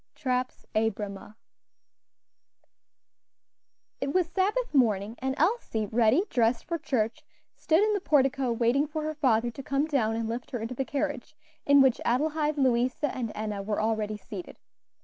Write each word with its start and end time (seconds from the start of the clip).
TRAP's 0.15 0.65
Abramuh. 0.73 1.35
It 3.99 4.11
was 4.11 4.25
Sabbath 4.25 4.73
morning, 4.73 5.15
and 5.19 5.35
Elsie, 5.37 5.85
ready 5.85 6.23
dressed 6.31 6.65
for 6.65 6.79
church, 6.79 7.23
stood 7.55 7.83
in 7.83 7.93
the 7.93 8.01
portico 8.01 8.51
waiting 8.51 8.87
for 8.87 9.03
her 9.03 9.13
father 9.13 9.51
to 9.51 9.61
come 9.61 9.85
down 9.85 10.15
and 10.15 10.27
lift 10.27 10.49
her 10.49 10.59
into 10.59 10.73
the 10.73 10.85
carriage, 10.85 11.35
in 11.67 11.81
which 11.83 12.01
Adelaide, 12.03 12.57
Louisa, 12.57 13.15
and 13.15 13.31
Enna 13.35 13.61
were 13.61 13.79
already 13.79 14.17
seated. 14.17 14.57